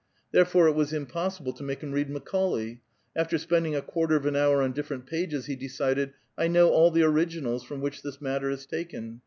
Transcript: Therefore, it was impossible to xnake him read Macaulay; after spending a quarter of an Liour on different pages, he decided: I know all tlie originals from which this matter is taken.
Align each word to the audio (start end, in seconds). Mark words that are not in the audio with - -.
Therefore, 0.31 0.67
it 0.67 0.71
was 0.73 0.93
impossible 0.93 1.53
to 1.53 1.61
xnake 1.63 1.81
him 1.81 1.91
read 1.91 2.09
Macaulay; 2.09 2.81
after 3.15 3.37
spending 3.37 3.75
a 3.75 3.83
quarter 3.83 4.15
of 4.15 4.25
an 4.25 4.33
Liour 4.33 4.63
on 4.63 4.71
different 4.71 5.05
pages, 5.05 5.45
he 5.45 5.55
decided: 5.55 6.13
I 6.35 6.47
know 6.47 6.69
all 6.71 6.91
tlie 6.91 7.07
originals 7.07 7.63
from 7.63 7.81
which 7.81 8.01
this 8.01 8.19
matter 8.19 8.49
is 8.49 8.65
taken. 8.65 9.19